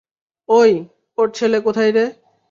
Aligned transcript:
ওই, 0.49 0.71
ওর 1.17 1.27
ছেলে 1.29 1.57
কোথায় 1.61 1.91
রে? 1.91 2.05